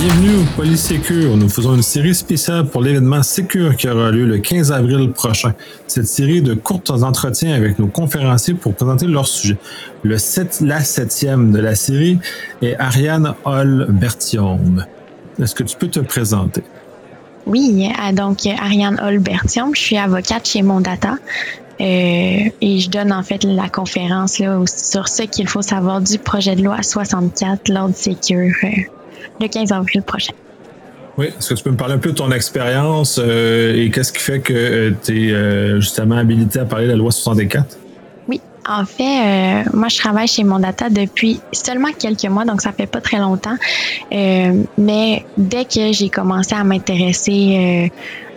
[0.00, 1.36] Bienvenue au Polysécure.
[1.36, 5.54] Nous faisons une série spéciale pour l'événement Sécure qui aura lieu le 15 avril prochain.
[5.88, 9.56] Cette série de courts entretiens avec nos conférenciers pour présenter leur sujet.
[10.04, 12.20] Le 7, la septième de la série
[12.62, 14.84] est Ariane Hall-Bertium.
[15.42, 16.62] Est-ce que tu peux te présenter?
[17.46, 21.16] Oui, euh, donc Ariane Hall-Bertium, je suis avocate chez Mondata.
[21.80, 26.18] Euh, et je donne en fait la conférence là, sur ce qu'il faut savoir du
[26.18, 28.68] projet de loi 64 l'ordre Sécure euh,
[29.40, 30.32] le 15 avril prochain.
[31.16, 34.12] Oui, est-ce que tu peux me parler un peu de ton expérience euh, et qu'est-ce
[34.12, 37.76] qui fait que tu es justement habilité à parler de la loi 64?
[38.28, 42.86] Oui, en fait, moi, je travaille chez Mondata depuis seulement quelques mois, donc ça fait
[42.86, 43.56] pas très longtemps.
[44.12, 47.90] mais dès que j'ai commencé à m'intéresser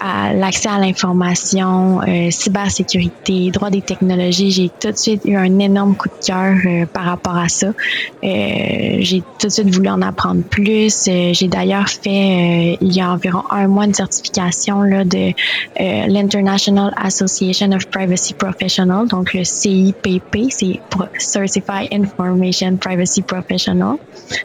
[0.00, 5.58] à l'accès à l'information, euh, cybersécurité, droit des technologies, j'ai tout de suite eu un
[5.58, 7.68] énorme coup de cœur euh, par rapport à ça.
[7.68, 11.08] Euh, j'ai tout de suite voulu en apprendre plus.
[11.08, 15.32] Euh, j'ai d'ailleurs fait il y a environ un mois une certification là, de
[15.78, 20.80] l'International Association of Privacy Professionals, donc le CIPP, c'est
[21.18, 23.96] Certified Information Privacy Professional.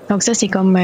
[0.10, 0.80] Donc ça, c'est comme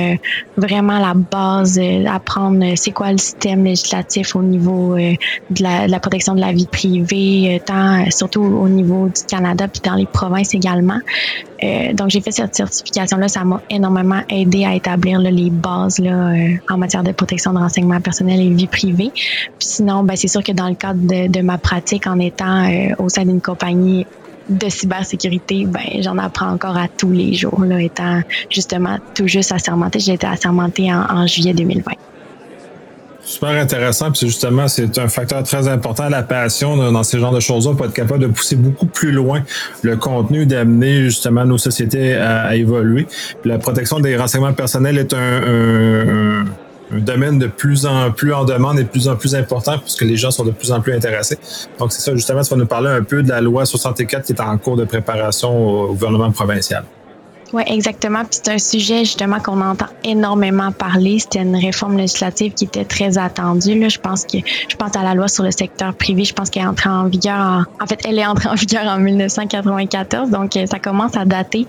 [0.58, 5.14] vraiment la base, d'apprendre c'est quoi le système législatif au niveau euh,
[5.50, 9.68] de, la, protection de la vie privée, euh, tant euh, surtout au niveau du Canada
[9.68, 11.00] puis dans les provinces également.
[11.94, 16.78] donc j'ai fait cette certification là, ça m'a énormément aidé à établir les bases en
[16.78, 19.12] matière de protection de renseignements personnels et vie privée.
[19.60, 23.26] Sinon, ben, c'est sûr que dans le cadre de, ma pratique en étant au sein
[23.26, 24.06] d'une compagnie
[24.50, 29.52] de cybersécurité, ben j'en apprends encore à tous les jours, là, étant justement tout juste
[29.52, 30.00] assermenté.
[30.00, 31.92] J'ai été assermenté en, en juillet 2020.
[33.30, 37.40] Super intéressant, puis justement, c'est un facteur très important, la passion dans ces genres de
[37.40, 39.44] choses-là, pour être capable de pousser beaucoup plus loin
[39.84, 43.06] le contenu, d'amener justement nos sociétés à, évoluer.
[43.46, 46.46] la protection des renseignements personnels est un,
[46.92, 50.16] domaine de plus en plus en demande et de plus en plus important puisque les
[50.16, 51.38] gens sont de plus en plus intéressés.
[51.78, 54.34] Donc c'est ça, justement, tu vas nous parler un peu de la loi 64 qui
[54.34, 56.84] est en cours de préparation au gouvernement provincial.
[57.54, 58.20] Oui, exactement.
[58.20, 61.20] Puis c'est un sujet justement qu'on entend énormément parler.
[61.20, 63.80] C'était une réforme législative qui était très attendue.
[63.80, 63.90] Là.
[63.90, 66.24] Je pense que je pense à la loi sur le secteur privé.
[66.26, 68.86] Je pense qu'elle est entrée en vigueur en, en fait, elle est entrée en vigueur
[68.86, 71.66] en 1994, donc euh, ça commence à dater.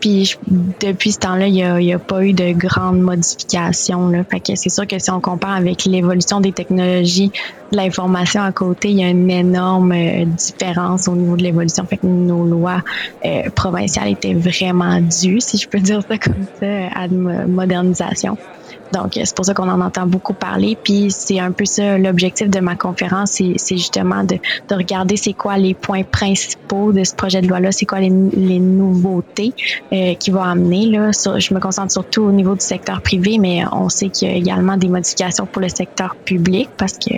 [0.00, 0.36] Puis
[0.80, 4.08] depuis ce temps-là, il n'y a, a, pas eu de grandes modifications.
[4.08, 4.24] Là.
[4.24, 7.32] Fait que c'est sûr que si on compare avec l'évolution des technologies
[7.72, 11.84] l'information à côté, il y a une énorme euh, différence au niveau de l'évolution.
[11.86, 12.82] Fait que nos lois
[13.24, 18.36] euh, provinciales étaient vraiment dues, si je peux dire ça comme ça, à une modernisation.
[18.92, 20.76] Donc, c'est pour ça qu'on en entend beaucoup parler.
[20.82, 24.36] Puis, c'est un peu ça l'objectif de ma conférence, c'est justement de,
[24.68, 28.10] de regarder c'est quoi les points principaux de ce projet de loi-là, c'est quoi les,
[28.10, 29.54] les, nouveautés
[29.92, 30.86] euh, qu'il va amener.
[30.86, 31.10] Là.
[31.12, 34.34] je me concentre surtout au niveau du secteur privé, mais on sait qu'il y a
[34.34, 37.14] également des modifications pour le secteur public parce que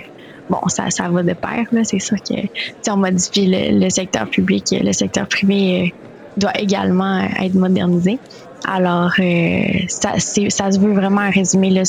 [0.49, 1.65] bon, ça, ça va de pair.
[1.83, 2.35] C'est sûr que
[2.81, 5.87] si on modifie le, secteur public, le secteur privé euh,
[6.37, 8.19] doit également être modernisé.
[8.67, 11.83] Alors, euh, ça, ça se veut vraiment un résumé là,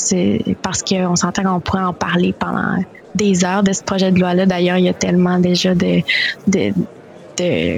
[0.61, 2.77] parce qu'on s'entend qu'on pourrait en parler pendant
[3.15, 4.45] des heures de ce projet de loi-là.
[4.45, 6.01] D'ailleurs, il y a tellement déjà de,
[6.47, 6.73] de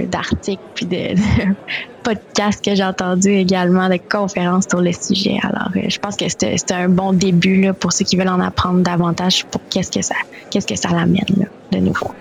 [0.05, 1.15] d'articles puis de,
[2.09, 5.37] podcasts que j'ai entendus également, de conférences sur le sujet.
[5.43, 8.81] Alors, euh, je pense que c'était un bon début pour ceux qui veulent en apprendre
[8.81, 10.15] davantage pour qu'est-ce que ça
[10.49, 12.11] qu'est-ce que ça l'amène de nouveau.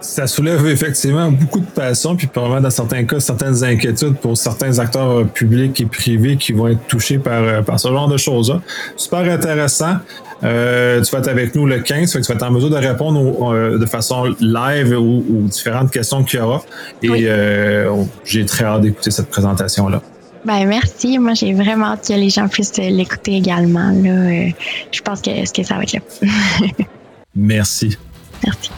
[0.00, 4.78] Ça soulève effectivement beaucoup de passion, puis probablement dans certains cas, certaines inquiétudes pour certains
[4.78, 8.62] acteurs publics et privés qui vont être touchés par, euh, par ce genre de choses-là.
[8.96, 9.96] Super intéressant.
[10.42, 12.70] Euh, tu vas être avec nous le 15, fait que tu vas être en mesure
[12.70, 16.62] de répondre euh, de façon live aux, différentes questions qu'il y aura.
[17.02, 17.28] Et
[18.24, 20.00] j'ai très hâte d'écouter cette présentation-là.
[20.46, 21.18] Ben merci.
[21.18, 23.90] Moi, j'ai vraiment hâte que les gens puissent l'écouter également.
[23.90, 24.48] Là.
[24.90, 26.00] je pense que, que ça va être là.
[27.36, 27.98] merci.
[28.42, 28.70] Merci.